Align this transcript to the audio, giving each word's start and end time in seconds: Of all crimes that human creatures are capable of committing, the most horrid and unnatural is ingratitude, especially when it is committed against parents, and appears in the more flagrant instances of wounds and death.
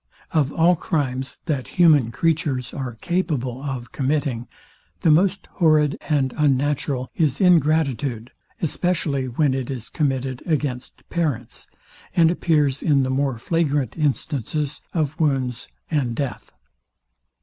Of 0.31 0.51
all 0.51 0.75
crimes 0.75 1.37
that 1.45 1.67
human 1.77 2.09
creatures 2.09 2.73
are 2.73 2.95
capable 2.95 3.61
of 3.61 3.91
committing, 3.91 4.47
the 5.01 5.11
most 5.11 5.45
horrid 5.61 5.95
and 6.09 6.33
unnatural 6.37 7.11
is 7.13 7.39
ingratitude, 7.39 8.31
especially 8.63 9.27
when 9.27 9.53
it 9.53 9.69
is 9.69 9.89
committed 9.89 10.41
against 10.47 11.07
parents, 11.11 11.67
and 12.15 12.31
appears 12.31 12.81
in 12.81 13.03
the 13.03 13.11
more 13.11 13.37
flagrant 13.37 13.95
instances 13.95 14.81
of 14.91 15.19
wounds 15.19 15.67
and 15.91 16.15
death. 16.15 16.51